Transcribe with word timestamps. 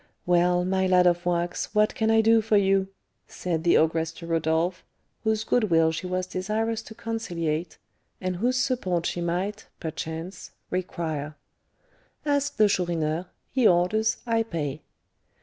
"Well, 0.25 0.65
my 0.65 0.87
lad 0.87 1.05
of 1.05 1.27
wax, 1.27 1.75
what 1.75 1.93
can 1.93 2.09
I 2.09 2.21
do 2.21 2.41
for 2.41 2.57
you?" 2.57 2.87
said 3.27 3.63
the 3.63 3.77
ogress 3.77 4.11
to 4.13 4.25
Rodolph, 4.25 4.83
whose 5.23 5.43
good 5.43 5.65
will 5.65 5.91
she 5.91 6.07
was 6.07 6.25
desirous 6.25 6.81
to 6.81 6.95
conciliate, 6.95 7.77
and 8.19 8.37
whose 8.37 8.57
support 8.57 9.05
she 9.05 9.21
might, 9.21 9.67
perchance, 9.79 10.53
require. 10.71 11.35
"Ask 12.25 12.57
the 12.57 12.67
Chourineur; 12.67 13.27
he 13.51 13.67
orders, 13.67 14.17
I 14.25 14.41
pay." 14.41 14.81